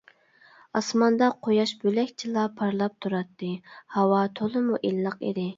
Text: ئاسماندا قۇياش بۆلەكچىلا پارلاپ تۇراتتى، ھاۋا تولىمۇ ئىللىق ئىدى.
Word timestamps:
ئاسماندا 0.79 1.27
قۇياش 1.47 1.73
بۆلەكچىلا 1.83 2.45
پارلاپ 2.63 2.97
تۇراتتى، 3.07 3.53
ھاۋا 3.99 4.27
تولىمۇ 4.41 4.83
ئىللىق 4.91 5.25
ئىدى. 5.31 5.47